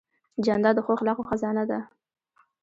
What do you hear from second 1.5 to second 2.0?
ده.